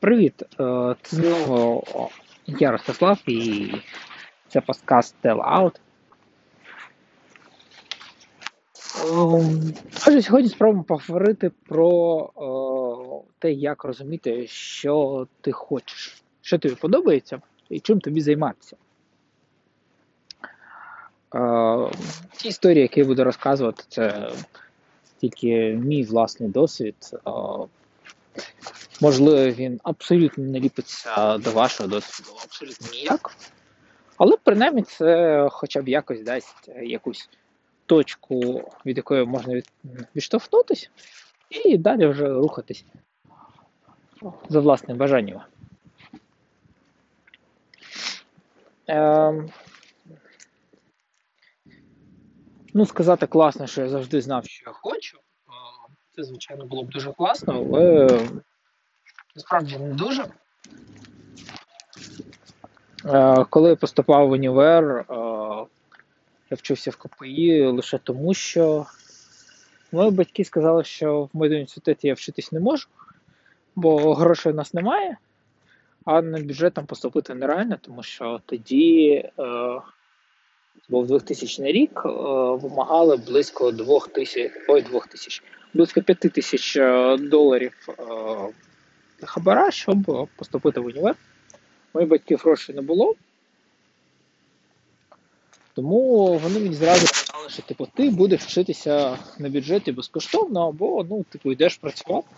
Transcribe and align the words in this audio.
Привіт! 0.00 0.42
Е, 0.42 0.94
Це 1.02 1.16
знову 1.16 1.84
я 2.46 2.70
Ростислав 2.70 3.18
і 3.26 3.72
це 4.48 4.60
подкаст 4.60 5.14
Tell 5.22 5.58
Out. 5.58 5.76
Ем, 9.04 9.74
Отже, 10.06 10.22
сьогодні 10.22 10.48
спробуємо 10.48 10.84
поговорити 10.84 11.50
про 11.68 12.30
е, 13.22 13.28
те, 13.38 13.52
як 13.52 13.84
розуміти, 13.84 14.46
що 14.46 15.26
ти 15.40 15.52
хочеш, 15.52 16.22
що 16.42 16.58
тобі 16.58 16.74
подобається 16.74 17.40
і 17.68 17.80
чим 17.80 18.00
тобі 18.00 18.20
займатися. 18.20 18.76
Е, 21.34 21.90
Ті 22.36 22.48
історії, 22.48 22.82
які 22.82 23.00
я 23.00 23.06
буду 23.06 23.24
розказувати, 23.24 23.84
це 23.88 24.32
тільки 25.20 25.78
мій 25.84 26.02
власний 26.02 26.48
досвід. 26.48 26.96
Е, 29.00 29.04
Можливо, 29.04 29.50
він 29.50 29.80
абсолютно 29.84 30.44
не 30.44 30.60
ліпиться 30.60 31.38
до 31.38 31.50
вашого 31.50 31.88
досвіду, 31.88 32.30
абсолютно 32.44 32.86
ніяк. 32.92 33.36
Але 34.16 34.36
принаймні 34.44 34.82
це 34.82 35.48
хоча 35.50 35.82
б 35.82 35.88
якось 35.88 36.22
дасть 36.22 36.68
якусь 36.82 37.28
точку, 37.86 38.62
від 38.86 38.96
якої 38.96 39.24
можна 39.24 39.54
від, 39.54 39.70
відштовхнутися, 40.16 40.88
і 41.50 41.78
далі 41.78 42.06
вже 42.06 42.28
рухатись 42.28 42.84
за 44.48 44.60
власним 44.60 44.96
бажанням. 44.96 45.40
Ем, 48.86 49.50
ну, 52.74 52.86
сказати 52.86 53.26
класно, 53.26 53.66
що 53.66 53.80
я 53.80 53.88
завжди 53.88 54.20
знав, 54.20 54.46
що 54.46 54.70
я 54.70 54.72
хочу. 54.72 55.18
Це, 56.16 56.24
звичайно, 56.24 56.66
було 56.66 56.84
б 56.84 56.90
дуже 56.90 57.12
класно, 57.12 57.66
але 57.72 58.20
насправді 59.36 59.78
не 59.78 59.94
дуже. 59.94 60.26
Е, 63.06 63.44
Коли 63.50 63.70
я 63.70 63.76
поступав 63.76 64.28
в 64.28 64.30
універ, 64.30 64.84
е, 64.84 65.04
я 66.50 66.56
вчився 66.56 66.90
в 66.90 66.96
КПІ 66.96 67.64
лише 67.64 67.98
тому, 67.98 68.34
що 68.34 68.86
мої 69.92 70.10
батьки 70.10 70.44
сказали, 70.44 70.84
що 70.84 71.22
в 71.22 71.28
моєму 71.32 71.54
університеті 71.54 72.08
я 72.08 72.14
вчитись 72.14 72.52
не 72.52 72.60
можу, 72.60 72.88
бо 73.76 74.14
грошей 74.14 74.52
у 74.52 74.54
нас 74.54 74.74
немає, 74.74 75.16
а 76.04 76.22
на 76.22 76.38
бюджет 76.38 76.74
там 76.74 76.86
поступити 76.86 77.34
нереально, 77.34 77.76
тому 77.80 78.02
що 78.02 78.40
тоді, 78.46 79.12
е, 79.38 79.80
був 80.88 81.06
2000 81.06 81.72
рік, 81.72 82.04
вимагали 82.04 83.16
близько 83.16 83.72
2000, 83.72 84.50
ой, 84.68 84.82
2000, 84.82 85.42
близько 85.74 86.02
5000 86.02 86.76
доларів 87.18 87.88
е, 87.88 87.94
хабара, 89.26 89.70
щоб 89.70 90.28
поступити 90.36 90.80
в 90.80 90.86
універ. 90.86 91.16
Моїх 91.94 92.10
батьків 92.10 92.40
грошей 92.44 92.74
не 92.74 92.82
було. 92.82 93.14
Тому 95.74 96.38
вони 96.38 96.58
мені 96.58 96.74
зразу 96.74 97.06
сказали, 97.06 97.50
що 97.50 97.62
типу, 97.62 97.88
ти 97.94 98.10
будеш 98.10 98.40
вчитися 98.40 99.18
на 99.38 99.48
бюджеті 99.48 99.92
безкоштовно, 99.92 100.68
або 100.68 101.06
ну, 101.10 101.24
типу, 101.30 101.52
йдеш 101.52 101.76
працювати. 101.76 102.28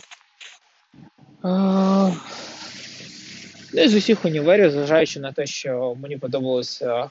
Ну, 3.74 3.88
з 3.88 3.94
усіх 3.94 4.24
універів, 4.24 4.70
зважаючи 4.70 5.20
на 5.20 5.32
те, 5.32 5.46
що 5.46 5.96
мені 6.00 6.16
подобалася 6.16 7.10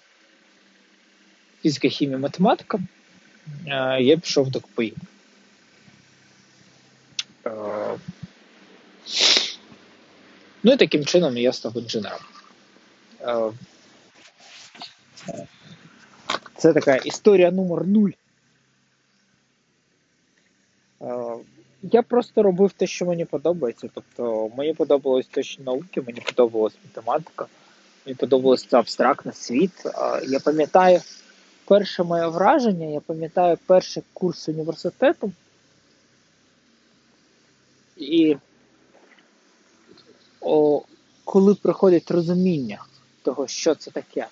фізика, 1.61 1.87
хімія, 1.87 2.17
математика, 2.17 2.79
я 3.99 4.17
пішов 4.17 4.51
до 4.51 4.59
КПІ. 4.59 4.93
Ну 10.63 10.73
і 10.73 10.77
таким 10.77 11.05
чином 11.05 11.37
я 11.37 11.53
став 11.53 11.77
інженером. 11.77 12.19
Це 16.57 16.73
така 16.73 16.95
історія 16.95 17.51
номер 17.51 17.87
нуль. 17.87 18.11
Я 21.83 22.01
просто 22.01 22.43
робив 22.43 22.71
те, 22.71 22.87
що 22.87 23.05
мені 23.05 23.25
подобається. 23.25 23.89
Тобто 23.93 24.51
мені 24.57 24.73
подобалось 24.73 25.25
точні 25.25 25.65
науки, 25.65 26.01
мені 26.01 26.21
подобалась 26.21 26.73
математика, 26.83 27.45
мені 28.05 28.15
подобалось 28.15 28.73
абстрактний 28.73 29.33
світ. 29.35 29.71
Я 30.27 30.39
пам'ятаю 30.39 31.01
перше 31.65 32.03
моє 32.03 32.27
враження, 32.27 32.85
я 32.85 32.99
пам'ятаю 32.99 33.57
перший 33.65 34.03
курс 34.13 34.49
університету. 34.49 35.31
І 37.97 38.37
о, 40.41 40.81
коли 41.23 41.55
приходить 41.55 42.11
розуміння 42.11 42.83
того, 43.21 43.47
що 43.47 43.75
це 43.75 43.91
таке 43.91 44.27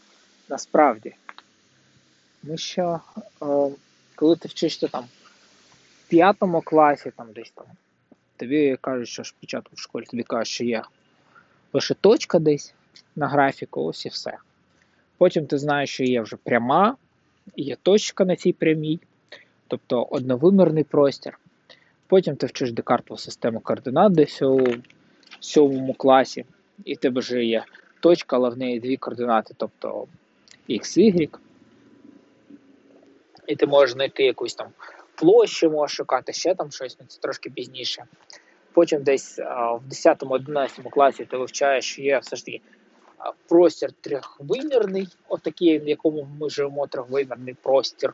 насправді. 0.49 1.15
Тому 2.41 2.57
що 2.57 2.99
о, 3.39 3.71
коли 4.15 4.35
ти 4.35 4.47
вчишся 4.47 4.87
там 4.87 5.03
в 6.05 6.09
п'ятому 6.09 6.61
класі, 6.61 7.11
там 7.15 7.27
десь 7.35 7.51
там, 7.55 7.65
тобі 8.37 8.77
кажуть, 8.81 9.07
що 9.07 9.23
спочатку 9.23 9.71
в 9.75 9.79
школі 9.79 10.05
тобі 10.05 10.23
кажуть, 10.23 10.47
що 10.47 10.63
є 10.63 10.83
лише 11.73 11.93
точка 11.93 12.39
десь 12.39 12.73
на 13.15 13.27
графіку, 13.27 13.83
ось 13.83 14.05
і 14.05 14.09
все. 14.09 14.37
Потім 15.17 15.45
ти 15.45 15.57
знаєш, 15.57 15.89
що 15.89 16.03
є 16.03 16.21
вже 16.21 16.35
пряма, 16.35 16.95
є 17.55 17.77
точка 17.83 18.25
на 18.25 18.35
цій 18.35 18.53
прямій, 18.53 18.99
тобто 19.67 20.03
одновимірний 20.03 20.83
простір. 20.83 21.39
Потім 22.07 22.35
ти 22.35 22.45
вчиш 22.45 22.71
декартову 22.71 23.17
систему 23.17 23.59
координат 23.59 24.11
десь 24.11 24.41
у 24.41 24.67
сьомому 25.39 25.93
класі, 25.93 26.45
і 26.85 26.93
в 26.93 26.97
тебе 26.97 27.19
вже 27.19 27.45
є 27.45 27.63
точка, 27.99 28.35
але 28.35 28.49
в 28.49 28.57
неї 28.57 28.79
дві 28.79 28.97
координати, 28.97 29.53
тобто 29.57 30.07
x, 30.69 30.97
y. 30.97 31.29
І 33.47 33.55
ти 33.55 33.67
можеш 33.67 33.93
знайти 33.93 34.23
якусь 34.23 34.55
там 34.55 34.67
площу, 35.15 35.69
можеш 35.69 35.97
шукати 35.97 36.33
ще 36.33 36.55
там 36.55 36.71
щось, 36.71 36.97
ну 36.99 37.05
це 37.07 37.19
трошки 37.19 37.49
пізніше. 37.49 38.03
Потім 38.73 39.03
десь 39.03 39.39
а, 39.39 39.73
в 39.73 39.83
10-11 39.89 40.89
класі 40.89 41.25
ти 41.25 41.37
вивчаєш, 41.37 41.85
що 41.85 42.01
є 42.01 42.19
все 42.19 42.35
ж 42.35 42.45
таки 42.45 42.61
простір 43.47 43.91
трьохвимірний, 44.01 45.07
отакий, 45.27 45.79
в 45.79 45.87
якому 45.87 46.27
ми 46.39 46.49
живемо 46.49 46.87
трьохвимірний 46.87 47.53
простір. 47.53 48.13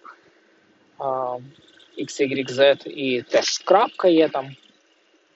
А, 0.97 1.38
X, 2.00 2.22
Y, 2.22 2.52
Z, 2.52 2.88
і 2.88 3.22
теж 3.22 3.58
крапка 3.58 4.08
є 4.08 4.30
там. 4.30 4.56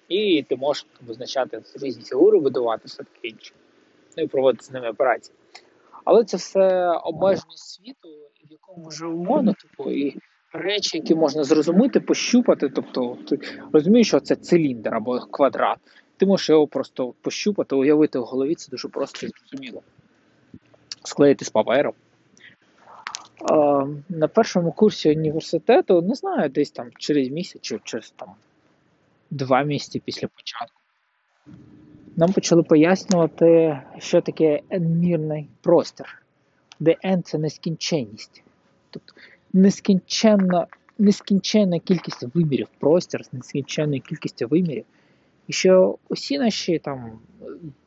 І 0.09 0.46
ти 0.50 0.56
можеш 0.56 0.86
визначати 1.08 1.62
різні 1.81 2.03
фігури, 2.03 2.40
будувати 2.40 2.81
все 2.86 2.97
таке 2.97 3.28
інше. 3.28 3.53
Ну 4.18 4.24
і 4.24 4.28
проводити 4.28 4.66
з 4.66 4.72
ними 4.72 4.90
операції. 4.90 5.36
Але 6.06 6.24
це 6.24 6.38
все 6.38 6.88
обмеженість 6.88 7.58
світу, 7.58 8.09
в 8.50 8.52
якому 8.52 8.86
ми 8.86 8.92
живемо, 8.92 9.42
ну, 9.42 9.53
типу, 9.53 9.92
і 9.92 10.18
речі, 10.53 10.98
які 10.98 11.16
можна 11.16 11.44
зрозуміти, 11.44 12.00
пощупати. 12.00 12.69
Тобто, 12.69 13.18
ти 13.28 13.40
розумієш, 13.74 14.08
що 14.08 14.19
це 14.19 14.36
циліндр 14.36 14.96
або 14.96 15.19
квадрат. 15.19 15.78
Ти 16.18 16.25
можеш 16.25 16.50
його 16.50 16.68
просто 16.68 17.14
пощупати, 17.22 17.75
уявити 17.75 18.19
в 18.19 18.24
голові, 18.24 18.56
це 18.56 18.72
дуже 18.72 18.88
просто 18.88 19.25
і 19.25 19.30
зрозуміло. 19.30 19.81
Склеїти 21.03 21.46
з 21.46 21.50
папером. 21.50 21.94
На 24.09 24.28
першому 24.28 24.72
курсі 24.72 25.09
університету, 25.09 26.02
не 26.02 26.16
знаю, 26.16 26.50
десь 26.50 26.72
там 26.72 26.88
через 26.98 27.30
місяць 27.30 27.62
чи 27.62 27.80
через 27.84 28.09
там 28.09 28.30
два 29.32 29.64
місяці 29.64 30.02
після 30.06 30.28
початку. 30.28 30.82
Нам 32.16 32.34
почали 32.34 32.64
пояснювати, 32.64 33.80
що 33.98 34.22
таке 34.22 34.62
n-мірний 34.72 35.48
простір, 35.62 36.24
де 36.80 36.96
n 37.06 37.22
це 37.22 37.38
нескінченність. 37.38 38.44
Тобто 38.90 39.14
нескінченна, 39.54 40.68
нескінченна 40.98 41.80
кількість 41.80 42.36
вимірів, 42.36 42.68
простір 42.80 43.26
з 43.26 43.34
нескінченною 43.34 44.02
кількістю 44.02 44.48
вимірів. 44.48 44.86
І 45.48 45.54
що 45.54 45.98
усі 46.10 46.40
наші 46.40 46.80
там 46.80 47.20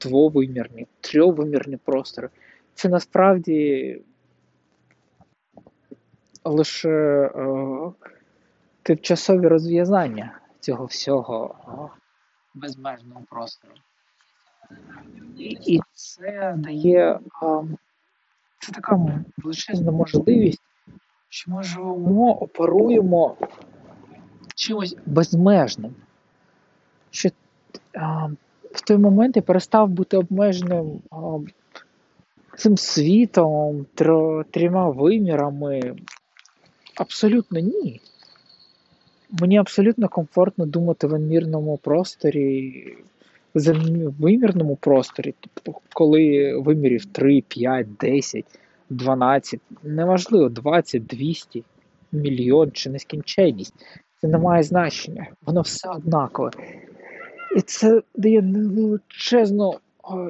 двовимірні, 0.01 0.87
трьовимірні 1.01 1.77
простори 1.77 2.29
це 2.75 2.89
насправді 2.89 4.01
лише 6.45 6.91
е, 6.91 7.93
тимчасові 8.83 9.49
розв'язання 9.49 10.39
цього 10.63 10.85
всього 10.85 11.91
безмежного 12.55 13.23
простору. 13.31 13.75
І, 15.39 15.59
і 15.67 15.81
це 15.93 16.55
дає 16.57 17.21
це 18.59 18.73
така 18.73 19.01
величезна 19.37 19.93
можливість, 19.93 20.63
що 21.29 21.51
ми 21.51 21.63
живемо, 21.63 22.33
оперуємо 22.33 23.37
чимось 24.55 24.97
безмежним. 25.07 25.95
Що 27.11 27.29
в 28.73 28.81
той 28.87 28.97
момент 28.97 29.37
я 29.37 29.43
перестав 29.43 29.89
бути 29.89 30.17
обмеженим 30.17 31.03
цим 32.57 32.77
світом, 32.77 33.87
трьома 34.51 34.91
вимірами. 34.91 35.97
Абсолютно 36.97 37.61
ні. 37.61 38.01
Мені 39.41 39.59
абсолютно 39.59 40.09
комфортно 40.09 40.67
думати 40.67 41.07
в 41.07 41.15
енмірному 41.15 41.77
просторі 41.77 42.97
в 43.55 44.11
вимірному 44.21 44.77
просторі, 44.77 45.35
коли 45.95 46.55
вимірів 46.57 47.05
3, 47.05 47.41
5, 47.49 47.87
10, 48.01 48.45
12, 48.91 49.61
неважливо, 49.83 50.49
20, 50.49 51.07
200, 51.07 51.65
мільйон 52.13 52.71
чи 52.73 52.91
нескінченність. 52.91 53.75
Це 54.21 54.29
не 54.29 54.39
має 54.39 54.63
значення, 54.63 55.27
воно 55.47 55.61
все 55.61 55.91
однакове. 55.91 56.51
І 57.57 57.61
це 57.61 58.03
дає 58.15 58.41
величезне 58.41 59.71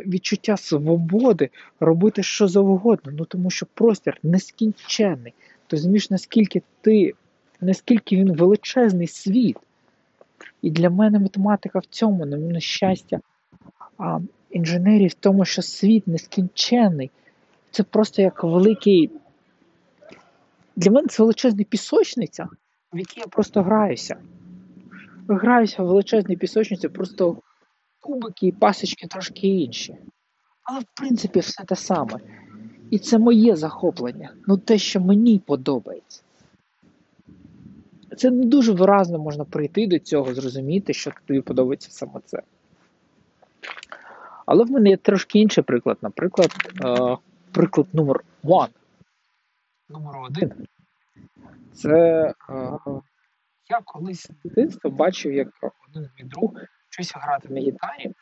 відчуття 0.06 0.56
свободи 0.56 1.50
робити 1.80 2.22
що 2.22 2.48
завгодно. 2.48 3.12
Ну 3.18 3.24
тому 3.24 3.50
що 3.50 3.66
простір 3.74 4.18
нескінченний. 4.22 5.32
Ти 5.66 5.76
розумієш, 5.76 6.10
наскільки 6.10 6.62
ти, 6.80 7.12
наскільки 7.62 8.16
він 8.16 8.32
величезний 8.32 9.06
світ. 9.06 9.56
І 10.62 10.70
для 10.70 10.90
мене 10.90 11.18
математика 11.18 11.78
в 11.78 11.86
цьому, 11.86 12.26
на 12.26 12.36
мене 12.36 12.60
щастя, 12.60 13.20
а 13.98 14.20
інженерії 14.50 15.08
в 15.08 15.14
тому, 15.14 15.44
що 15.44 15.62
світ 15.62 16.06
нескінченний. 16.06 17.10
Це 17.70 17.82
просто 17.82 18.22
як 18.22 18.44
великий. 18.44 19.10
Для 20.76 20.90
мене 20.90 21.08
це 21.08 21.22
величезна 21.22 21.64
пісочниця, 21.64 22.48
в 22.92 22.98
якій 22.98 23.20
я 23.20 23.26
просто 23.26 23.62
граюся. 23.62 24.16
Граюся 25.28 25.82
в 25.82 25.86
величезній 25.86 26.36
пісочниці, 26.36 26.88
просто 26.88 27.36
кубики 28.00 28.46
і 28.46 28.52
пасочки 28.52 29.06
трошки 29.06 29.48
інші. 29.48 29.96
Але 30.62 30.80
в 30.80 30.84
принципі 30.94 31.40
все 31.40 31.64
те 31.64 31.76
саме. 31.76 32.18
І 32.90 32.98
це 32.98 33.18
моє 33.18 33.56
захоплення, 33.56 34.32
ну 34.46 34.56
те, 34.56 34.78
що 34.78 35.00
мені 35.00 35.38
подобається. 35.38 36.22
Це 38.16 38.30
не 38.30 38.46
дуже 38.46 38.72
виразно 38.72 39.18
можна 39.18 39.44
прийти 39.44 39.86
до 39.86 39.98
цього, 39.98 40.34
зрозуміти, 40.34 40.92
що 40.92 41.12
тобі 41.26 41.40
подобається 41.40 41.90
саме 41.90 42.20
це. 42.24 42.42
Але 44.46 44.64
в 44.64 44.70
мене 44.70 44.90
є 44.90 44.96
трошки 44.96 45.38
інший 45.38 45.64
приклад. 45.64 45.98
Наприклад, 46.02 46.50
е, 46.84 47.16
приклад 47.52 47.86
номер 47.92 48.20
one. 48.44 48.68
Номер 49.88 50.16
один. 50.16 50.52
Це 51.72 52.24
е, 52.50 52.78
я 53.70 53.80
колись 53.84 54.30
в 54.30 54.48
дитинстві 54.48 54.88
бачив, 54.88 55.32
як 55.32 55.48
один 55.88 56.10
мій 56.18 56.24
друг 56.24 56.52
вчився 56.88 57.18
грати 57.18 57.48
на 57.48 57.60
гітарі. 57.60 58.12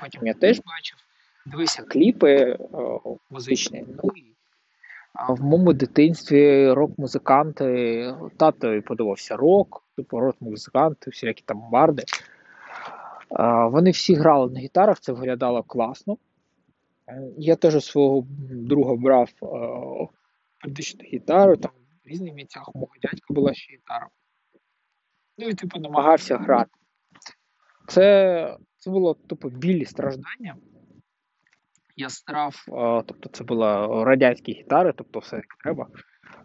Потім 0.00 0.26
я 0.26 0.34
теж 0.34 0.60
бачив, 0.66 0.98
дивився 1.46 1.82
кліпи 1.82 2.30
е, 2.30 2.58
музичні. 3.30 3.84
Ну 3.88 4.10
і 4.16 4.34
в 5.14 5.42
моєму 5.42 5.72
дитинстві 5.72 6.72
рок-музиканти, 6.72 8.14
тато 8.36 8.82
подобався 8.82 9.36
рок, 9.36 9.84
типу 9.96 10.20
рок-музиканти, 10.20 11.10
всілякі 11.10 11.42
там 11.46 11.70
барди. 11.70 12.02
Вони 13.70 13.90
всі 13.90 14.14
грали 14.14 14.52
на 14.52 14.60
гітарах, 14.60 15.00
це 15.00 15.12
виглядало 15.12 15.62
класно. 15.62 16.16
Я 17.38 17.56
теж 17.56 17.84
свого 17.84 18.26
друга 18.50 18.96
брав 18.96 19.30
періодичну 20.60 21.04
гітару, 21.04 21.56
там 21.56 21.70
в 22.04 22.08
різних 22.08 22.34
місцях 22.34 22.70
у 22.74 22.78
мого 22.78 22.92
дядька 23.02 23.34
була 23.34 23.54
ще 23.54 23.72
гітара. 23.72 24.08
Ну 25.38 25.48
і 25.48 25.54
типу 25.54 25.80
намагався 25.80 26.36
грати. 26.36 26.70
Це 27.88 28.56
це 28.78 28.90
було 28.90 29.14
типу 29.14 29.48
білі 29.48 29.84
страждання 29.84 30.56
яскрав, 31.96 32.64
тобто 33.06 33.28
це 33.32 33.44
були 33.44 33.66
радянські 34.04 34.52
гітари, 34.52 34.92
тобто 34.96 35.18
все 35.18 35.36
як 35.36 35.56
треба, 35.62 35.86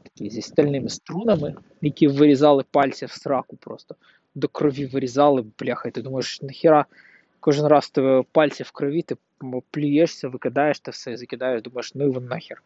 такі 0.03 0.29
зі 0.29 0.41
стальними 0.41 0.89
струнами, 0.89 1.55
які 1.81 2.07
вирізали 2.07 2.63
пальці 2.71 3.05
в 3.05 3.11
сраку 3.11 3.57
просто. 3.57 3.95
До 4.35 4.47
крові 4.47 4.85
вирізали, 4.85 5.45
бляха, 5.59 5.89
і 5.89 5.91
ти 5.91 6.01
думаєш, 6.01 6.41
нахіра 6.41 6.85
кожен 7.39 7.67
раз 7.67 7.89
тебе 7.89 8.23
пальці 8.31 8.63
в 8.63 8.71
крові, 8.71 9.01
ти 9.01 9.15
плюєшся, 9.71 10.27
викидаєш 10.27 10.79
те 10.79 10.91
все, 10.91 11.17
закидаєш, 11.17 11.61
думаєш, 11.61 11.95
ну 11.95 12.05
і 12.05 12.09
вон 12.09 12.25
нахер. 12.25 12.63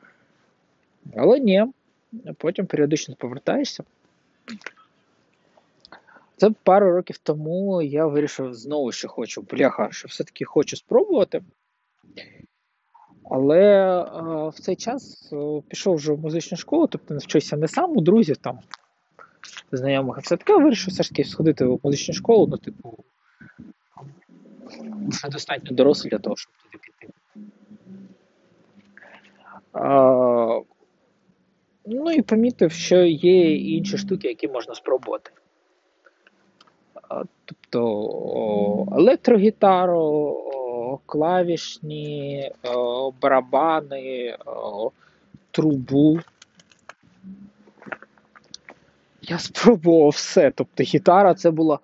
Але 1.17 1.39
ні, 1.39 1.65
потім 2.37 2.65
періодично 2.65 3.15
повертаєшся. 3.15 3.83
Це 6.37 6.51
пару 6.63 6.91
років 6.91 7.17
тому 7.17 7.81
я 7.81 8.05
вирішив 8.05 8.53
знову, 8.53 8.91
що 8.91 9.07
хочу, 9.07 9.41
бляха, 9.41 9.91
що 9.91 10.07
все-таки 10.07 10.45
хочу 10.45 10.77
спробувати. 10.77 11.41
Але 13.24 14.01
в 14.50 14.60
цей 14.60 14.75
час 14.75 15.33
пішов 15.68 15.95
вже 15.95 16.13
в 16.13 16.19
музичну 16.19 16.57
школу, 16.57 16.88
тобто 16.88 17.13
навчився 17.13 17.57
не 17.57 17.68
сам 17.68 17.98
у 17.98 18.01
друзів, 18.01 18.38
там, 18.38 18.60
знайомих, 19.71 20.18
а 20.18 20.21
все 20.21 20.38
таке 20.38 20.57
вирішив 20.57 20.94
все 20.94 21.04
ж 21.04 21.10
таки 21.10 21.24
сходити 21.24 21.66
в 21.66 21.80
музичну 21.83 22.13
школу, 22.13 22.48
ну, 22.48 22.57
типу, 22.57 22.98
вже 25.07 25.30
достатньо 25.30 25.75
дорослий 25.75 26.12
для 26.12 26.19
того, 26.19 26.36
щоб 26.36 26.51
туди 26.63 26.83
піти. 26.83 27.13
Ну 31.86 32.12
і 32.12 32.21
помітив, 32.21 32.71
що 32.71 33.04
є 33.04 33.56
інші 33.56 33.98
штуки, 33.98 34.27
які 34.27 34.48
можна 34.48 34.75
спробувати. 34.75 35.31
Тобто 37.45 38.88
електрогітару 38.92 40.38
клавішні, 40.97 42.39
е, 42.65 42.69
барабани, 43.21 44.25
е, 44.25 44.38
трубу. 45.51 46.19
Я 49.21 49.39
спробував 49.39 50.09
все. 50.09 50.51
Тобто 50.51 50.83
гітара 50.83 51.33
це 51.33 51.51
було 51.51 51.80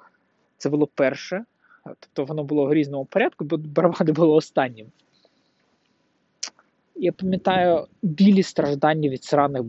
це 0.58 0.70
було 0.70 0.88
перше. 0.88 1.46
Тобто 1.84 2.26
воно 2.26 2.44
було 2.44 2.66
в 2.66 2.74
різному 2.74 3.06
порядку, 3.06 3.46
бо 3.46 3.58
барабани 3.58 4.12
були 4.12 4.28
останнім. 4.28 4.88
Я 6.96 7.12
пам'ятаю 7.12 7.88
білі 8.02 8.44
страждання 8.44 9.10
від 9.10 9.24
сраних 9.24 9.64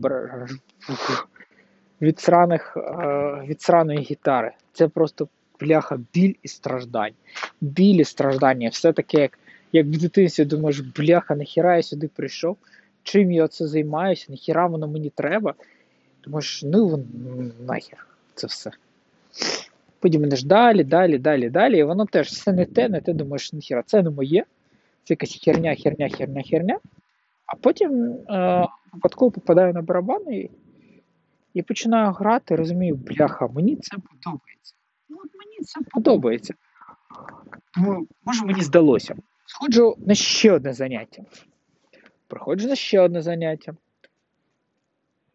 від 2.01 2.19
сраних, 2.19 2.77
е, 2.77 3.43
від 3.47 3.61
сраної 3.61 3.99
гітари. 3.99 4.51
Це 4.73 4.87
просто 4.87 5.27
бляха, 5.59 5.99
біль 6.13 6.33
і 6.43 6.47
страждань. 6.47 7.13
Біль 7.61 7.95
і 7.95 8.03
страждання. 8.03 8.69
Все 8.69 8.93
таке, 8.93 9.21
як 9.21 9.39
як 9.71 9.85
в 9.85 9.89
дитинстві 9.89 10.45
думаєш, 10.45 10.79
бляха, 10.79 11.35
нахіра 11.35 11.75
я 11.75 11.83
сюди 11.83 12.07
прийшов, 12.07 12.57
чим 13.03 13.31
я 13.31 13.47
це 13.47 13.67
займаюся, 13.67 14.25
нахіра 14.29 14.67
воно 14.67 14.87
мені 14.87 15.09
треба. 15.09 15.53
Думаєш, 16.23 16.63
ну 16.65 17.05
нахер, 17.67 18.07
це 18.35 18.47
все. 18.47 18.71
Потім 19.99 20.21
мене 20.21 20.35
ж 20.35 20.47
далі, 20.47 20.83
далі, 20.83 21.17
далі, 21.17 21.49
далі. 21.49 21.79
І 21.79 21.83
воно 21.83 22.05
теж 22.05 22.27
все 22.27 22.53
не 22.53 22.65
те, 22.65 22.89
не 22.89 23.01
те, 23.01 23.13
думаєш, 23.13 23.53
нахіра, 23.53 23.83
це 23.85 24.03
не 24.03 24.09
моє. 24.09 24.45
Це 25.03 25.13
якась 25.13 25.39
херня, 25.43 25.75
херня, 25.75 26.09
херня, 26.09 26.43
херня. 26.49 26.79
А 27.45 27.55
потім 27.55 28.13
е, 28.29 28.67
випадково 28.93 29.31
попадаю 29.31 29.73
на 29.73 29.81
барабани 29.81 30.37
і, 30.37 30.49
і 31.53 31.61
починаю 31.61 32.11
грати, 32.11 32.55
розумію, 32.55 32.95
бляха, 32.95 33.47
мені 33.47 33.75
це 33.75 33.97
подобається. 33.97 34.73
Мені 35.57 35.65
це 35.65 35.79
подобається. 35.91 36.53
Тому, 37.73 38.07
може, 38.25 38.45
мені 38.45 38.61
здалося. 38.61 39.15
Сходжу 39.45 39.95
на 39.97 40.15
ще 40.15 40.51
одне 40.51 40.73
заняття. 40.73 41.23
Приходжу 42.27 42.67
на 42.67 42.75
ще 42.75 42.99
одне 42.99 43.21
заняття. 43.21 43.75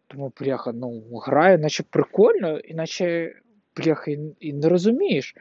Тому, 0.06 0.32
бляха, 0.40 0.72
ну, 0.72 1.02
граю, 1.18 1.58
наче 1.58 1.82
прикольно, 1.82 2.58
іначе, 2.58 3.36
бляха, 3.76 4.10
і, 4.10 4.18
і 4.40 4.52
не 4.52 4.68
розумієш. 4.68 5.36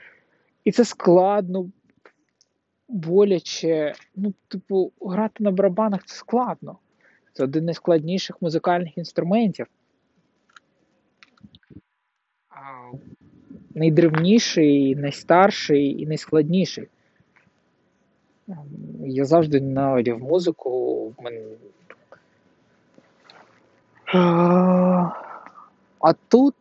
І 0.63 0.71
це 0.71 0.85
складно, 0.85 1.71
боляче. 2.88 3.93
Ну, 4.15 4.33
типу, 4.47 4.91
грати 5.01 5.43
на 5.43 5.51
барабанах 5.51 6.05
це 6.05 6.15
складно. 6.15 6.77
Це 7.33 7.43
один 7.43 7.63
з 7.63 7.65
найскладніших 7.65 8.41
музикальних 8.41 8.97
інструментів 8.97 9.67
найдревніший, 13.75 14.95
найстарший 14.95 16.01
і 16.01 16.05
найскладніший. 16.05 16.87
Я 19.05 19.25
завжди 19.25 19.61
ненавидів 19.61 20.19
музику. 20.19 21.07
В 21.17 21.23
мене... 21.23 21.41
А 25.99 26.13
тут 26.27 26.55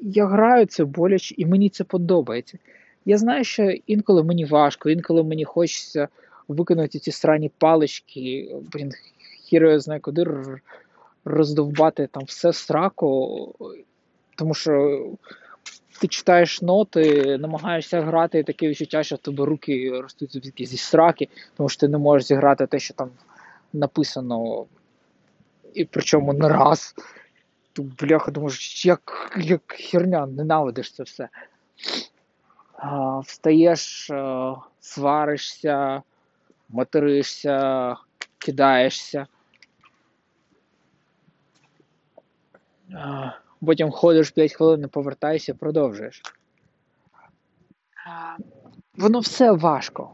я 0.00 0.26
граю 0.26 0.66
це 0.66 0.84
боляче, 0.84 1.34
і 1.38 1.46
мені 1.46 1.68
це 1.68 1.84
подобається. 1.84 2.58
Я 3.04 3.18
знаю, 3.18 3.44
що 3.44 3.62
інколи 3.86 4.22
мені 4.24 4.44
важко, 4.44 4.90
інколи 4.90 5.22
мені 5.22 5.44
хочеться 5.44 6.08
виконати 6.48 6.98
ці 6.98 7.12
срані 7.12 7.50
палички, 7.58 8.56
блін, 8.72 8.92
хіро 9.42 9.78
знає 9.78 10.00
куди 10.00 10.26
роздовбати 11.24 12.08
там 12.12 12.22
все 12.24 12.52
сраку, 12.52 13.54
тому 14.36 14.54
що 14.54 15.04
ти 16.00 16.08
читаєш 16.08 16.62
ноти, 16.62 17.38
намагаєшся 17.38 18.00
грати 18.00 18.38
і 18.38 18.42
таке 18.42 18.68
відчуття, 18.68 19.02
що 19.02 19.16
в 19.16 19.18
тебе 19.18 19.44
руки 19.44 20.00
ростуть 20.00 20.32
звідки 20.32 20.66
зі 20.66 20.76
сраки, 20.76 21.28
тому 21.56 21.68
що 21.68 21.80
ти 21.80 21.88
не 21.88 21.98
можеш 21.98 22.28
зіграти 22.28 22.66
те, 22.66 22.78
що 22.78 22.94
там 22.94 23.10
написано, 23.72 24.66
і 25.74 25.84
причому 25.84 26.32
не 26.32 26.48
раз. 26.48 26.94
Ти, 27.72 27.82
бляха, 27.82 28.30
думаєш, 28.30 28.86
як 28.86 29.32
як 29.36 29.62
херня, 29.72 30.26
ненавидиш 30.26 30.92
це 30.92 31.02
все. 31.02 31.28
встаєш, 33.24 34.10
сваришся, 34.80 36.02
материшся, 36.68 37.96
кидаєшся. 38.38 39.26
Потім 43.66 43.90
ходиш 43.90 44.30
5 44.30 44.52
хвилин, 44.52 44.88
повертаєшся, 44.88 45.54
продовжуєш. 45.54 46.22
Воно 48.94 49.20
все 49.20 49.52
важко. 49.52 50.10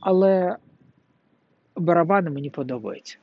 Але 0.00 0.56
барабани 1.76 2.30
мені 2.30 2.50
подобаються. 2.50 3.18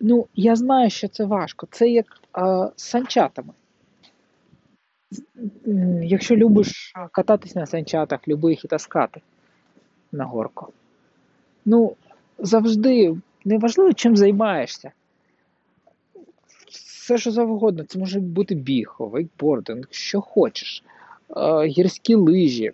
Ну, 0.00 0.26
я 0.34 0.56
знаю, 0.56 0.90
що 0.90 1.08
це 1.08 1.24
важко. 1.24 1.66
Це 1.70 1.88
як 1.88 2.06
а, 2.32 2.70
з 2.76 2.82
санчатами. 2.82 3.52
Якщо 6.02 6.36
любиш 6.36 6.92
кататись 7.12 7.54
на 7.54 7.66
санчатах, 7.66 8.28
люби 8.28 8.50
їх 8.50 8.64
і 8.64 8.68
таскати 8.68 9.20
на 10.12 10.24
горку. 10.24 10.72
Ну, 11.64 11.96
завжди 12.38 13.16
неважливо, 13.44 13.92
чим 13.92 14.16
займаєшся. 14.16 14.92
Все, 17.08 17.18
що 17.18 17.30
завгодно, 17.30 17.84
це 17.84 17.98
може 17.98 18.20
бути 18.20 18.54
біг, 18.54 18.96
вейкбординг, 18.98 19.86
що 19.90 20.20
хочеш, 20.20 20.84
гірські 21.64 22.14
лижі. 22.14 22.72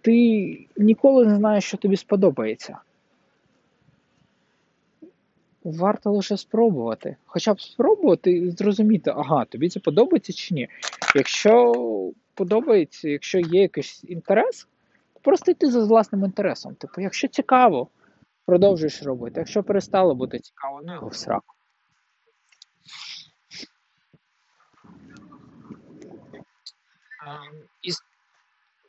Ти 0.00 0.66
ніколи 0.76 1.26
не 1.26 1.36
знаєш, 1.36 1.64
що 1.64 1.76
тобі 1.76 1.96
сподобається 1.96 2.78
варто 5.64 6.10
лише 6.10 6.36
спробувати. 6.36 7.16
Хоча 7.26 7.54
б 7.54 7.60
спробувати 7.60 8.32
і 8.32 8.50
зрозуміти, 8.50 9.12
ага, 9.16 9.44
тобі 9.44 9.68
це 9.68 9.80
подобається 9.80 10.32
чи 10.32 10.54
ні. 10.54 10.68
Якщо 11.14 11.72
подобається, 12.34 13.08
якщо 13.08 13.38
є 13.38 13.62
якийсь 13.62 14.04
інтерес, 14.08 14.66
то 15.14 15.20
просто 15.22 15.50
йти 15.50 15.70
за 15.70 15.84
власним 15.84 16.24
інтересом. 16.24 16.74
Типу, 16.74 17.00
якщо 17.00 17.28
цікаво, 17.28 17.88
продовжуєш 18.46 19.02
робити. 19.02 19.40
Якщо 19.40 19.62
перестало 19.62 20.14
бути 20.14 20.38
цікаво, 20.38 20.80
ну 20.84 20.92
його 20.92 21.08
в 21.08 21.14
сраку. 21.14 21.54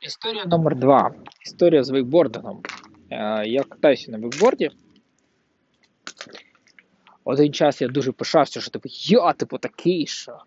Історія 0.04 0.44
номер 0.44 0.76
два. 0.76 1.14
Історія 1.46 1.84
з 1.84 1.90
вейкбордингом. 1.90 2.62
Е, 3.10 3.46
я 3.46 3.62
катаюся 3.62 4.10
на 4.10 4.18
вейкборді. 4.18 4.70
Один 7.24 7.52
час 7.52 7.82
я 7.82 7.88
дуже 7.88 8.12
пишався, 8.12 8.60
що 8.60 8.70
типу, 8.70 8.88
я 8.92 9.32
типу 9.32 9.58
такий, 9.58 10.06
що 10.06 10.38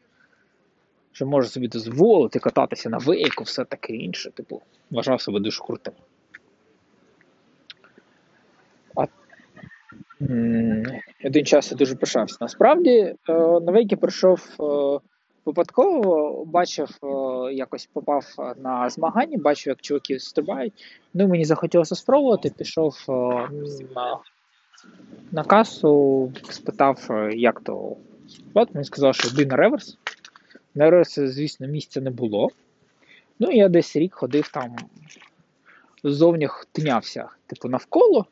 що 1.12 1.26
можу 1.26 1.50
собі 1.50 1.68
дозволити 1.68 2.40
кататися 2.40 2.90
на 2.90 2.98
вейку, 2.98 3.44
все 3.44 3.66
таке 3.66 3.94
інше. 3.94 4.32
Типу, 4.32 4.62
вважав 4.90 5.22
себе 5.22 5.40
дуже 5.40 5.64
крутим. 5.64 5.94
Один 11.24 11.46
час 11.46 11.72
я 11.72 11.78
дуже 11.78 11.96
пишався. 11.96 12.38
Насправді 12.42 12.92
е, 13.00 13.16
на 13.30 13.72
вейки 13.72 13.96
прийшов 13.96 14.48
е, 14.60 15.00
випадково, 15.46 16.46
бачив, 16.46 16.90
е, 17.04 17.08
якось 17.54 17.86
попав 17.94 18.26
на 18.58 18.90
змагання, 18.90 19.38
бачив, 19.38 19.72
як 19.72 19.82
чуваки 19.82 20.20
стрибають. 20.20 20.74
Ну 21.14 21.28
мені 21.28 21.46
захотілося 21.46 21.96
спробувати, 21.96 22.50
пішов 22.58 22.96
на 23.96 24.18
на 25.32 25.44
касу 25.44 26.32
спитав, 26.50 27.10
як 27.32 27.62
то. 27.62 27.96
От 28.54 28.76
Він 28.76 28.84
сказав, 28.84 29.16
що 29.16 29.28
йди 29.28 29.46
на 29.46 29.56
реверс. 29.56 29.98
На 30.76 30.90
реверс, 30.90 31.20
звісно, 31.20 31.68
місця 31.68 32.02
не 32.02 32.10
було. 32.10 32.50
Ну, 33.40 33.52
я 33.52 33.70
десь 33.70 33.96
рік 33.96 34.16
ходив 34.16 34.48
там, 34.48 34.76
ззовні 36.04 36.50
тинявся, 36.72 37.30
типу, 37.48 37.70
навколо. 37.70 38.26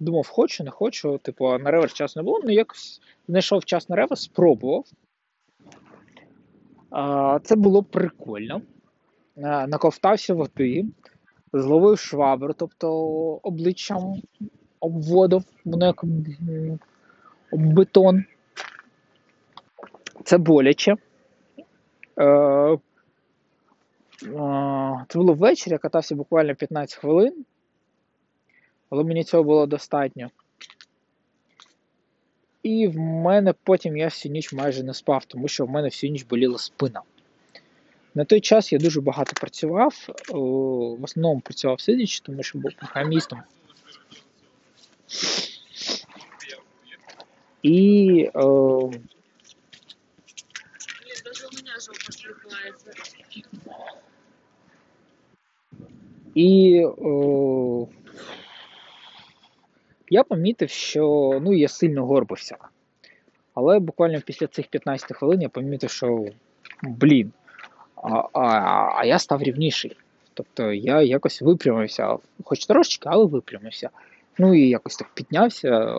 Думав, 0.00 0.28
хочу, 0.28 0.64
не 0.64 0.70
хочу. 0.70 1.18
Типу, 1.18 1.58
на 1.58 1.70
реверс 1.70 1.92
часу 1.92 2.20
не 2.20 2.24
було, 2.24 2.40
ну 2.44 2.50
якось 2.50 3.00
знайшов 3.28 3.64
час 3.64 3.88
на 3.88 3.96
реверс, 3.96 4.22
спробував. 4.22 4.84
Це 7.42 7.56
було 7.56 7.82
прикольно. 7.82 8.62
Наковтався 9.68 10.34
води, 10.34 10.84
зловив 11.52 11.98
швабру, 11.98 12.52
тобто 12.52 12.90
обличчям 13.42 14.22
об 14.80 15.02
воду, 15.02 15.42
воно 15.64 15.86
як 15.86 16.04
об 16.04 16.12
бетон. 17.52 18.24
Це 20.24 20.38
боляче. 20.38 20.96
Е, 22.20 22.78
це 25.08 25.18
було 25.18 25.34
ввечері, 25.34 25.72
я 25.72 25.78
катався 25.78 26.14
буквально 26.14 26.54
15 26.54 26.98
хвилин, 26.98 27.44
але 28.90 29.04
мені 29.04 29.24
цього 29.24 29.42
було 29.44 29.66
достатньо. 29.66 30.30
І 32.62 32.88
в 32.88 32.96
мене 32.98 33.54
потім 33.62 33.96
я 33.96 34.04
всю 34.04 34.32
ніч 34.32 34.52
майже 34.52 34.82
не 34.82 34.94
спав, 34.94 35.24
тому 35.24 35.48
що 35.48 35.66
в 35.66 35.70
мене 35.70 35.88
всю 35.88 36.12
ніч 36.12 36.24
боліла 36.24 36.58
спина. 36.58 37.02
На 38.14 38.24
той 38.24 38.40
час 38.40 38.72
я 38.72 38.78
дуже 38.78 39.00
багато 39.00 39.32
працював, 39.40 39.94
в 40.28 41.04
основному 41.04 41.40
працював 41.40 41.80
сидячи, 41.80 42.20
тому 42.22 42.42
що 42.42 42.58
був 42.58 42.72
програмістом. 42.78 43.42
І 47.62 48.30
е, 48.34 48.90
І 56.36 56.84
о, 56.84 57.88
я 60.10 60.24
помітив, 60.24 60.70
що 60.70 61.02
ну, 61.42 61.52
я 61.52 61.68
сильно 61.68 62.06
горбився. 62.06 62.56
Але 63.54 63.78
буквально 63.78 64.20
після 64.20 64.46
цих 64.46 64.66
15 64.66 65.16
хвилин 65.16 65.42
я 65.42 65.48
помітив, 65.48 65.90
що 65.90 66.26
блін, 66.82 67.32
а, 67.96 68.22
а, 68.32 68.40
а 68.96 69.04
я 69.04 69.18
став 69.18 69.42
рівніший. 69.42 69.96
Тобто 70.34 70.72
я 70.72 71.02
якось 71.02 71.42
випрямився, 71.42 72.16
хоч 72.44 72.66
трошечки, 72.66 73.08
але 73.12 73.24
випрямився. 73.24 73.90
Ну 74.38 74.54
і 74.54 74.68
якось 74.68 74.96
так 74.96 75.08
піднявся, 75.14 75.96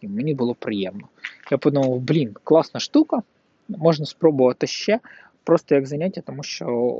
і 0.00 0.08
мені 0.08 0.34
було 0.34 0.54
приємно. 0.54 1.08
Я 1.50 1.58
подумав, 1.58 2.00
блін, 2.00 2.36
класна 2.44 2.80
штука, 2.80 3.22
можна 3.68 4.06
спробувати 4.06 4.66
ще. 4.66 5.00
Просто 5.44 5.74
як 5.74 5.86
заняття, 5.86 6.20
тому 6.20 6.42
що 6.42 6.96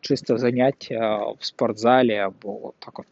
чисто 0.00 0.38
заняття 0.38 1.16
в 1.38 1.44
спортзалі 1.44 2.16
або 2.16 2.72
так 2.78 2.98
от 2.98 3.06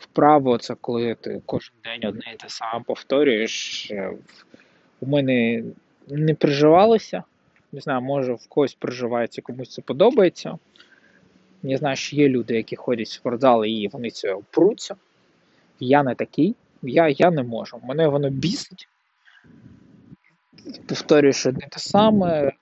вправо, 0.00 0.58
це 0.58 0.74
коли 0.74 1.14
ти 1.14 1.42
кожен 1.46 1.74
день 1.84 2.06
одне 2.06 2.32
і 2.34 2.36
те 2.36 2.48
саме 2.48 2.84
повторюєш. 2.84 3.86
Е, 3.90 4.12
у 5.00 5.06
мене 5.06 5.64
не 6.08 6.34
приживалося. 6.34 7.22
Не 7.72 7.80
знаю, 7.80 8.00
може 8.00 8.32
в 8.32 8.46
когось 8.48 8.74
приживається, 8.74 9.42
комусь 9.42 9.70
це 9.70 9.82
подобається. 9.82 10.58
Я 11.62 11.78
знаю, 11.78 11.96
що 11.96 12.16
є 12.16 12.28
люди, 12.28 12.54
які 12.54 12.76
ходять 12.76 13.08
в 13.08 13.12
спортзали 13.12 13.70
і 13.70 13.88
вони 13.88 14.10
цього 14.10 14.42
пруться. 14.50 14.96
Я 15.80 16.02
не 16.02 16.14
такий, 16.14 16.54
я 16.82 17.08
я 17.08 17.30
не 17.30 17.42
можу. 17.42 17.80
Мене 17.84 18.08
воно 18.08 18.30
бісить. 18.30 18.88
Повторюю, 20.88 21.32
що 21.32 21.52
не 21.52 21.60
те 21.70 21.78
саме. 21.78 22.52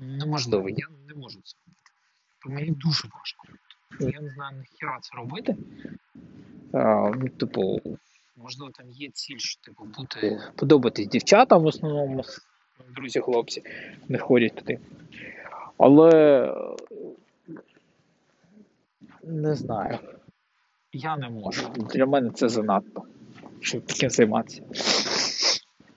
Неможливо, 0.00 0.68
я 0.68 0.86
не 1.08 1.14
можу 1.14 1.38
це. 1.44 1.56
Мені 2.46 2.70
дуже 2.70 3.08
важко. 3.12 3.48
Я 4.00 4.20
не 4.20 4.30
знаю, 4.30 4.56
нахіра 4.56 4.98
це 5.02 5.16
робити. 5.16 5.56
А, 6.72 7.10
ну, 7.16 7.28
Типу, 7.28 7.80
можливо, 8.36 8.72
там 8.72 8.90
є 8.90 9.10
ціль, 9.10 9.38
що 9.38 9.60
типу, 9.60 9.84
бути 9.84 10.40
подобатись 10.56 11.08
дівчатам 11.08 11.62
в 11.62 11.66
основному 11.66 12.24
друзі 12.96 13.20
хлопці 13.20 13.62
не 14.08 14.18
ходять 14.18 14.54
туди. 14.54 14.78
Але 15.78 16.54
не 19.22 19.54
знаю. 19.54 19.98
Я 20.92 21.16
не 21.16 21.30
можу. 21.30 21.68
Для 21.94 22.06
мене 22.06 22.30
це 22.30 22.48
занадто, 22.48 23.02
щоб 23.60 23.86
таким 23.86 24.10
займатися. 24.10 24.62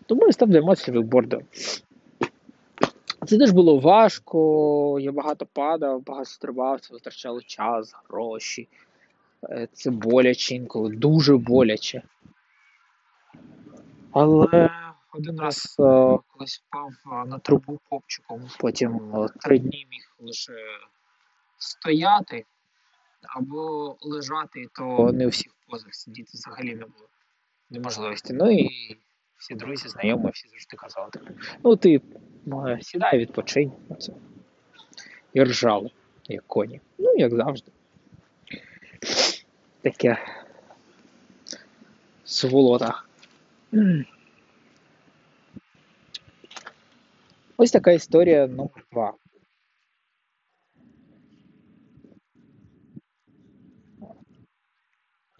Тому 0.06 0.26
я 0.26 0.32
став 0.32 0.52
займатися 0.52 0.92
вейкбордом. 0.92 1.42
Це 3.34 3.40
теж 3.40 3.52
було 3.52 3.80
важко, 3.80 5.00
я 5.00 5.12
багато 5.12 5.46
падав, 5.46 6.06
багато 6.06 6.25
стрибав, 6.25 6.80
це 6.80 6.94
витрачало 6.94 7.42
час, 7.42 7.96
гроші. 8.10 8.68
Е, 9.50 9.68
це 9.74 9.92
боляче 9.92 10.56
інколи, 10.56 10.96
дуже 10.96 11.38
боляче. 11.38 12.02
Але 14.12 14.70
один 15.13 15.40
раз 15.40 15.75
е, 15.80 15.84
колись 16.28 16.63
впав 16.68 16.92
е, 17.06 17.30
на 17.30 17.40
трубу 17.40 17.80
попчиком, 17.90 18.42
потім 18.60 19.13
три 19.42 19.60
дні 19.60 19.88
міг 19.92 20.16
лише 20.20 20.54
стояти 21.58 22.46
або 23.36 23.96
лежати, 24.02 24.68
то 24.74 25.12
не 25.12 25.25
у 25.25 25.30
всіх 25.30 25.52
позах 25.68 25.96
сидіти 25.96 26.32
взагалі 26.34 26.75
не 26.75 26.86
було 26.86 27.08
неможливості. 27.70 28.34
Ну 28.34 28.52
і 28.52 28.70
всі 29.38 29.56
друзі, 29.56 29.90
знайомі, 29.90 30.30
всі 30.34 30.48
завжди 30.48 30.78
казали. 30.78 31.10
Ну, 31.63 31.75
ти 31.75 32.02
е, 32.68 32.80
сідай, 32.82 33.18
відпочинь. 33.18 33.72
Оце. 33.90 34.13
І 35.34 35.44
ржали, 35.44 35.92
як 36.28 36.44
коні. 36.48 36.82
Ну, 36.98 37.13
як 37.18 37.36
завжди. 37.36 37.72
Таке 39.82 40.18
сволота. 42.24 43.02
Ось 47.58 47.72
така 47.72 47.92
історія 47.92 48.48
номер 48.48 48.86
два. 48.92 49.13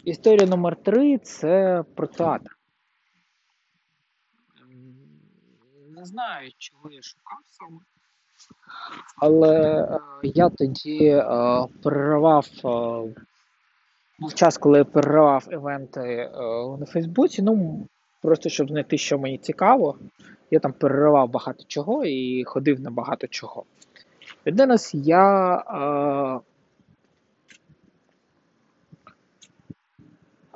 Історія 0.04 0.46
номер 0.46 0.76
три 0.76 1.18
це 1.18 1.84
про 1.94 2.06
театр. 2.06 2.56
Не 6.04 6.08
знаю, 6.08 6.50
чого 6.58 6.90
я 6.90 7.02
шукав 7.02 7.38
саме. 7.46 7.80
Але 9.16 9.82
е, 9.82 9.98
я 10.22 10.48
тоді 10.48 11.04
е, 11.06 11.24
переривав, 11.82 12.46
е, 12.64 13.14
був 14.18 14.34
час, 14.34 14.58
коли 14.58 14.78
я 14.78 14.84
переривав 14.84 15.48
івенти 15.50 16.00
е, 16.00 16.30
на 16.80 16.86
Фейсбуці. 16.86 17.42
Ну, 17.42 17.86
просто 18.22 18.48
щоб 18.48 18.68
знайти, 18.68 18.98
що 18.98 19.18
мені 19.18 19.38
цікаво. 19.38 19.98
Я 20.50 20.60
там 20.60 20.72
переривав 20.72 21.30
багато 21.30 21.64
чого 21.68 22.04
і 22.04 22.44
ходив 22.44 22.80
на 22.80 22.90
багато 22.90 23.26
чого. 23.26 23.64
Один 24.46 24.68
раз 24.68 24.90
я 24.94 25.54
е, 25.56 26.40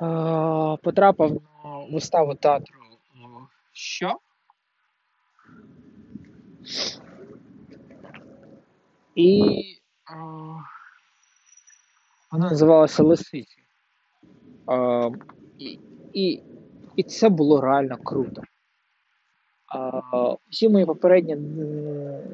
е, 0.05 0.77
потрапив 0.83 1.41
на 1.63 1.85
виставу 1.91 2.35
театру. 2.35 2.79
е, 3.15 3.19
Що? 3.71 4.19
І 9.15 9.43
е, 10.11 10.15
вона 12.31 12.49
називалася 12.49 13.03
Лисиці. 13.03 13.57
Е, 14.71 15.11
і, 15.57 15.79
і, 16.13 16.43
і 16.95 17.03
це 17.03 17.29
було 17.29 17.61
реально 17.61 17.97
круто. 17.97 18.41
Е, 18.41 18.47
всі 20.49 20.69
мої 20.69 20.85
попередні 20.85 21.35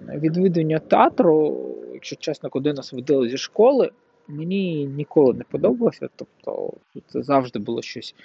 відвідування 0.10 0.80
театру, 0.80 1.68
якщо 1.94 2.16
чесно, 2.16 2.50
куди 2.50 2.74
нас 2.74 2.94
водили 2.94 3.30
зі 3.30 3.38
школи, 3.38 3.92
мені 4.28 4.86
ніколи 4.86 5.34
не 5.34 5.44
подобалося. 5.44 6.10
Тобто 6.16 6.74
це 7.08 7.24
завжди 7.24 7.60
було 7.60 7.82
щось 7.82 8.16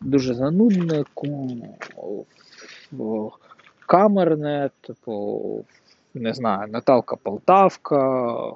дуже 0.00 0.34
занудне, 0.34 1.04
камерне, 3.90 4.70
типу, 4.80 5.64
не 6.14 6.34
знаю, 6.34 6.68
Наталка 6.68 7.16
Полтавка, 7.16 8.52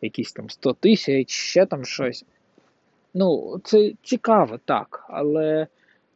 якісь 0.00 0.32
там 0.32 0.50
100 0.50 0.72
тисяч, 0.72 1.30
ще 1.30 1.66
там 1.66 1.84
щось. 1.84 2.24
Ну, 3.14 3.60
це 3.64 3.92
цікаво, 4.02 4.58
так, 4.64 5.06
але 5.08 5.66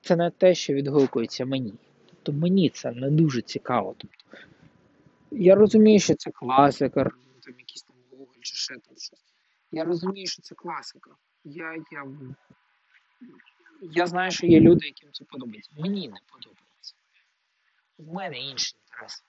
це 0.02 0.16
не 0.16 0.30
те, 0.30 0.54
що 0.54 0.72
відгукується 0.72 1.44
мені. 1.44 1.74
Тобто 2.22 2.40
мені 2.40 2.70
це 2.70 2.92
не 2.92 3.10
дуже 3.10 3.42
цікаво. 3.42 3.94
Тобто, 3.98 4.16
я 5.30 5.54
розумію, 5.54 6.00
що 6.00 6.14
це 6.14 6.30
класика, 6.30 7.04
там 7.04 7.54
якісь 7.58 7.82
там 7.82 7.96
Гоголь 8.10 8.40
чи 8.40 8.54
ще 8.54 8.74
там 8.74 8.96
щось. 8.96 9.22
Я 9.72 9.84
розумію, 9.84 10.26
що 10.26 10.42
це 10.42 10.54
класика. 10.54 11.10
Я, 11.44 11.74
я, 11.92 12.06
я 13.82 14.06
знаю, 14.06 14.30
що 14.30 14.46
є 14.46 14.60
люди, 14.60 14.86
яким 14.86 15.12
це 15.12 15.24
подобається. 15.24 15.70
Мені 15.78 16.08
не 16.08 16.16
подобається. 16.30 16.67
В 17.98 18.14
мене 18.14 18.38
інші 18.38 18.76
інтереси. 18.86 19.22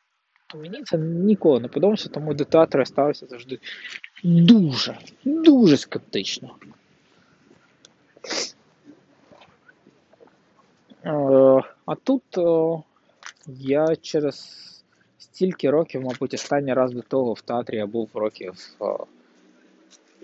То 0.48 0.58
мені 0.58 0.84
це 0.84 0.98
ніколи 0.98 1.60
не 1.60 1.68
подобається, 1.68 2.10
тому 2.10 2.34
до 2.34 2.46
театру 2.46 2.80
я 2.80 2.86
ставився 2.86 3.26
завжди 3.26 3.60
дуже, 4.24 4.98
дуже 5.26 5.78
скептично. 5.78 6.56
Е, 11.06 11.64
А 11.86 11.96
тут 12.04 12.38
е, 12.38 12.84
я 13.48 13.96
через 13.96 14.60
стільки 15.18 15.70
років, 15.70 16.02
мабуть, 16.02 16.34
останній 16.34 16.74
раз 16.74 16.94
до 16.94 17.02
того 17.02 17.34
в 17.34 17.42
театрі 17.42 17.78
я 17.78 17.86
був 17.86 18.10
років 18.14 18.54
е, 18.82 18.98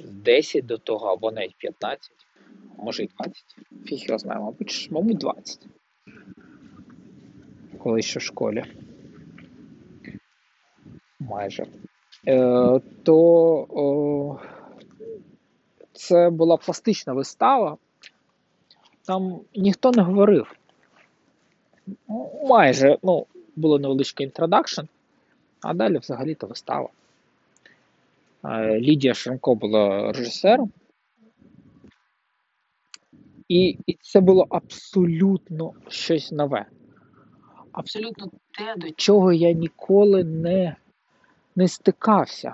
10 0.04 0.66
до 0.66 0.78
того, 0.78 1.08
або 1.08 1.32
навіть 1.32 1.56
15, 1.58 2.12
може 2.78 3.04
і 3.04 3.10
20. 3.18 3.44
Фіг 3.86 4.00
його 4.08 4.20
знаю, 4.20 4.42
мабуть, 4.42 4.88
мабуть, 4.92 5.18
20. 5.18 5.68
Коли 7.86 8.02
ще 8.02 8.20
в 8.20 8.22
школі. 8.22 8.64
Майже. 11.20 11.66
Е, 12.28 12.80
то 13.04 13.18
о, 13.70 14.40
це 15.94 16.30
була 16.30 16.58
пластична 16.58 17.14
вистава. 17.14 17.78
Там 19.08 19.40
ніхто 19.56 19.92
не 19.92 20.02
говорив. 20.02 20.56
Майже, 22.50 22.98
ну, 23.04 23.26
було 23.56 23.80
невеличке 23.80 24.24
introduction, 24.24 24.82
а 25.62 25.74
далі 25.74 25.98
взагалі-то 25.98 26.48
вистава. 26.48 26.90
Е, 28.46 28.80
Лідія 28.80 29.14
Шрамко 29.14 29.56
була 29.56 30.12
режисером. 30.12 30.72
І, 33.50 33.78
і 33.88 33.98
це 34.02 34.22
було 34.22 34.48
абсолютно 34.50 35.74
щось 35.88 36.32
нове. 36.32 36.66
Абсолютно 37.76 38.32
те, 38.52 38.76
до 38.78 38.92
чого 38.92 39.34
я 39.34 39.52
ніколи 39.52 40.24
не, 40.24 40.76
не 41.56 41.68
стикався. 41.68 42.54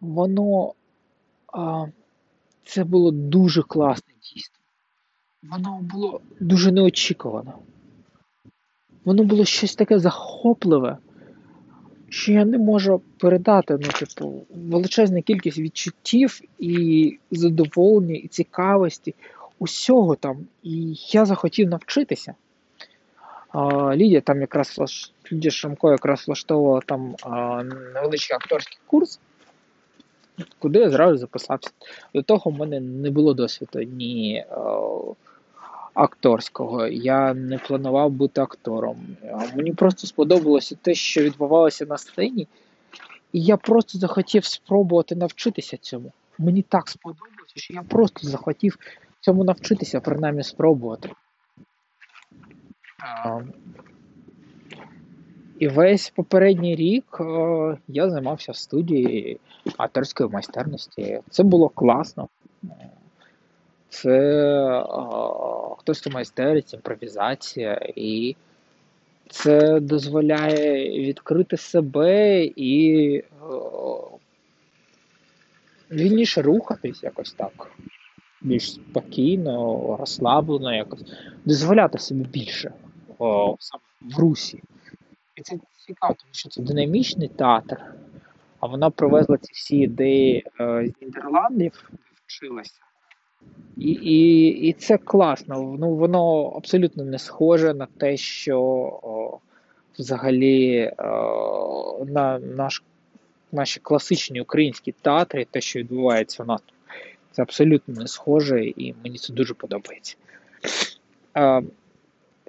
Воно 0.00 0.74
а, 1.52 1.86
це 2.64 2.84
було 2.84 3.10
дуже 3.10 3.62
класне 3.62 4.14
дійство. 4.22 4.58
Воно 5.42 5.80
було 5.82 6.20
дуже 6.40 6.72
неочікувано. 6.72 7.58
Воно 9.04 9.24
було 9.24 9.44
щось 9.44 9.74
таке 9.74 9.98
захопливе, 9.98 10.98
що 12.08 12.32
я 12.32 12.44
не 12.44 12.58
можу 12.58 13.00
передати. 13.18 13.78
Ну, 13.80 13.88
типу, 13.88 14.46
величезна 14.50 15.20
кількість 15.20 15.58
відчуттів 15.58 16.40
і 16.58 17.18
задоволення, 17.30 18.14
і 18.14 18.28
цікавості, 18.28 19.14
усього 19.58 20.16
там. 20.16 20.46
І 20.62 20.94
я 21.12 21.24
захотів 21.24 21.68
навчитися. 21.68 22.34
Лідія 23.94 24.20
там 24.20 24.40
якраз 24.40 24.80
Лідія 25.32 25.50
Шрамко 25.50 25.90
якраз 25.90 26.26
влаштовувала 26.26 26.80
там 26.86 27.14
невеличкий 27.94 28.36
акторський 28.36 28.78
курс, 28.86 29.20
куди 30.58 30.78
я 30.78 30.90
зразу 30.90 31.16
записався. 31.16 31.70
До 32.14 32.22
того 32.22 32.50
в 32.50 32.54
мене 32.54 32.80
не 32.80 33.10
було 33.10 33.34
досвіду 33.34 33.82
ні 33.82 34.44
акторського. 35.94 36.86
Я 36.86 37.34
не 37.34 37.58
планував 37.58 38.10
бути 38.10 38.40
актором. 38.40 39.06
Мені 39.56 39.72
просто 39.72 40.06
сподобалося 40.06 40.76
те, 40.82 40.94
що 40.94 41.22
відбувалося 41.22 41.86
на 41.86 41.98
сцені, 41.98 42.48
і 43.32 43.42
я 43.42 43.56
просто 43.56 43.98
захотів 43.98 44.44
спробувати 44.44 45.16
навчитися 45.16 45.76
цьому. 45.76 46.12
Мені 46.38 46.62
так 46.62 46.88
сподобалося, 46.88 47.54
що 47.56 47.74
я 47.74 47.82
просто 47.82 48.28
захотів 48.28 48.78
цьому 49.20 49.44
навчитися, 49.44 50.00
принаймні 50.00 50.42
спробувати. 50.42 51.10
І 55.58 55.68
весь 55.68 56.10
попередній 56.10 56.76
рік 56.76 57.16
е, 57.20 57.78
я 57.88 58.10
займався 58.10 58.52
в 58.52 58.56
студії 58.56 59.40
акторської 59.76 60.30
майстерності. 60.30 61.20
Це 61.30 61.42
було 61.42 61.68
класно. 61.68 62.28
Це 63.88 64.18
е, 64.70 64.84
хтось 65.78 66.06
майстерить, 66.06 66.74
імпровізація, 66.74 67.80
і 67.96 68.36
це 69.30 69.80
дозволяє 69.80 71.00
відкрити 71.00 71.56
себе 71.56 72.44
і 72.44 73.14
е, 73.16 73.24
вільніше 75.90 76.42
рухатись 76.42 77.02
якось 77.02 77.32
так. 77.32 77.70
Більш 78.42 78.72
спокійно, 78.72 79.96
розслаблено 80.00 80.74
якось. 80.74 81.04
Дозволяти 81.44 81.98
собі 81.98 82.24
більше 82.24 82.72
о, 83.18 83.56
в 84.00 84.18
русі. 84.18 84.62
І 85.36 85.42
це 85.42 85.58
цікаво, 85.86 86.14
тому 86.18 86.30
що 86.32 86.48
це 86.48 86.62
динамічний 86.62 87.28
театр, 87.28 87.84
а 88.60 88.66
вона 88.66 88.90
привезла 88.90 89.36
ці 89.36 89.52
всі 89.52 89.76
ідеї 89.76 90.44
е, 90.60 90.86
з 90.86 91.02
Нідерландів, 91.02 91.90
де 91.90 91.98
вчилася. 92.26 92.80
І, 93.76 93.90
і, 93.90 94.46
і 94.48 94.72
це 94.72 94.98
класно. 94.98 95.76
Ну, 95.78 95.94
воно 95.94 96.42
абсолютно 96.42 97.04
не 97.04 97.18
схоже 97.18 97.74
на 97.74 97.86
те, 97.86 98.16
що 98.16 98.60
о, 99.02 99.38
взагалі 99.98 100.92
о, 100.98 102.04
на 102.08 102.38
наш, 102.38 102.82
наші 103.52 103.80
класичні 103.80 104.40
українські 104.40 104.92
театри, 104.92 105.46
те, 105.50 105.60
що 105.60 105.78
відбувається 105.78 106.42
у 106.42 106.46
нас, 106.46 106.60
це 107.32 107.42
абсолютно 107.42 107.94
не 107.94 108.06
схоже, 108.06 108.64
і 108.64 108.94
мені 109.04 109.18
це 109.18 109.32
дуже 109.32 109.54
подобається. 109.54 110.16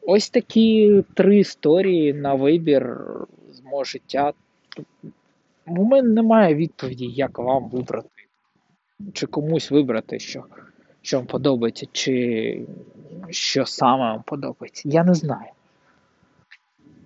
Ось 0.07 0.29
такі 0.29 1.03
три 1.13 1.37
історії 1.37 2.13
на 2.13 2.33
вибір 2.33 2.97
з 3.51 3.61
мого 3.61 3.83
життя. 3.83 4.33
У 5.67 5.83
мене 5.83 6.09
немає 6.09 6.55
відповіді, 6.55 7.05
як 7.05 7.39
вам 7.39 7.69
вибрати, 7.69 8.09
чи 9.13 9.27
комусь 9.27 9.71
вибрати, 9.71 10.19
що, 10.19 10.43
що 11.01 11.17
вам 11.17 11.25
подобається, 11.25 11.87
чи 11.91 12.67
що 13.29 13.65
саме 13.65 14.03
вам 14.03 14.23
подобається. 14.23 14.89
Я 14.89 15.03
не 15.03 15.13
знаю. 15.13 15.49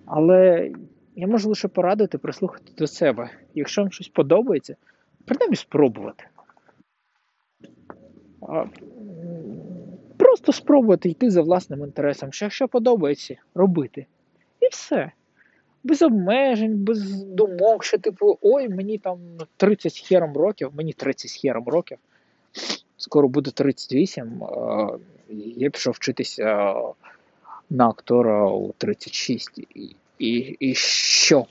Але 0.06 0.70
я 1.16 1.26
можу 1.26 1.48
лише 1.48 1.68
порадити 1.68 2.18
прислухати 2.18 2.72
до 2.78 2.86
себе. 2.86 3.30
Якщо 3.54 3.82
вам 3.82 3.92
щось 3.92 4.08
подобається, 4.08 4.76
принаймні 5.24 5.56
спробувати. 5.56 6.24
Просто 10.20 10.52
спробувати 10.52 11.08
йти 11.08 11.30
за 11.30 11.42
власним 11.42 11.80
інтересом. 11.80 12.32
Що 12.32 12.44
якщо 12.44 12.68
подобається, 12.68 13.36
робити. 13.54 14.06
І 14.60 14.68
все. 14.68 15.12
Без 15.84 16.02
обмежень, 16.02 16.76
без 16.76 17.22
думок, 17.24 17.84
що 17.84 17.98
типу, 17.98 18.38
ой, 18.42 18.68
мені 18.68 18.98
там 18.98 19.18
30 19.56 19.94
з 19.94 19.98
хером 20.08 20.36
років, 20.36 20.70
мені 20.74 20.92
30 20.92 21.30
з 21.30 21.34
хером 21.34 21.68
років, 21.68 21.98
скоро 22.96 23.28
буде 23.28 23.50
38, 23.50 24.42
я 25.56 25.70
пішов 25.70 25.94
вчитися 25.94 26.74
на 27.70 27.88
актора 27.88 28.46
у 28.46 28.72
36. 28.78 29.58
І, 29.58 29.96
і, 30.18 30.36
і 30.38 30.74
що? 30.74 31.46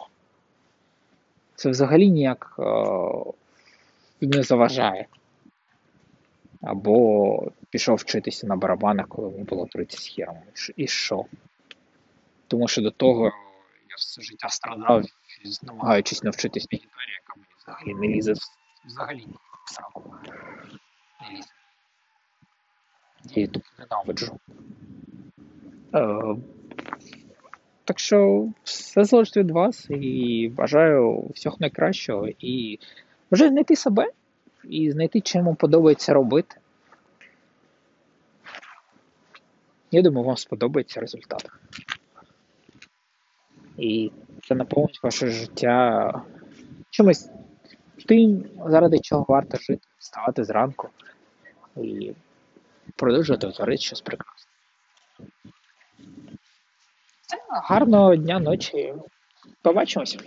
Це 1.55 1.69
взагалі 1.69 2.09
ніяк 2.09 2.59
не 4.21 4.43
заважає. 4.43 5.05
Або 6.61 7.51
пішов 7.69 7.95
вчитися 7.95 8.47
на 8.47 8.55
барабанах, 8.55 9.07
коли 9.07 9.29
мені 9.29 9.43
було 9.43 9.65
30 9.65 9.99
з 9.99 10.07
хером. 10.07 10.37
І 10.75 10.87
що? 10.87 11.25
Тому 12.47 12.67
що 12.67 12.81
до 12.81 12.91
того 12.91 13.25
я 13.89 13.95
все 13.97 14.21
життя 14.21 14.49
страдав, 14.49 15.05
намагаючись 15.63 16.23
навчитись 16.23 16.67
на 16.71 16.77
гітарі, 16.77 17.11
яка 17.21 17.33
мені 17.35 17.47
взагалі 17.57 18.07
не 18.07 18.15
лізе 18.15 18.33
взагалі 18.85 19.27
в 19.65 19.73
сраку. 19.73 20.15
Не 21.21 21.37
лізе. 21.37 21.49
Я 23.23 23.35
її 23.35 23.47
тут 23.47 23.63
ненавиджу. 23.79 24.39
Е, 25.95 26.35
так 27.85 27.99
що 27.99 28.49
все 28.63 29.03
залежить 29.03 29.37
від 29.37 29.51
вас 29.51 29.87
і 29.89 30.51
бажаю 30.57 31.31
всього 31.35 31.57
найкращого. 31.59 32.27
І 32.39 32.79
бажаю 33.31 33.51
знайти 33.51 33.75
себе 33.75 34.11
і 34.69 34.91
знайти, 34.91 35.21
чим 35.21 35.45
вам 35.45 35.55
подобається 35.55 36.13
робити. 36.13 36.55
Я 39.91 40.01
думаю, 40.01 40.27
вам 40.27 40.37
сподобається 40.37 41.01
результат. 41.01 41.49
І 43.77 44.11
це 44.47 44.55
наповнить 44.55 45.03
ваше 45.03 45.27
життя 45.27 46.11
чимось 46.89 47.29
тим, 48.07 48.45
заради 48.65 48.99
чого 48.99 49.25
варто 49.27 49.57
жити, 49.57 49.87
вставати 49.97 50.43
зранку 50.43 50.89
і 51.77 52.11
продовжувати 52.95 53.51
творити 53.51 53.81
щось 53.81 54.01
прекрасне. 54.01 54.51
Гарного 57.49 58.15
дня, 58.15 58.39
ночі. 58.39 58.93
Побачимося. 59.61 60.19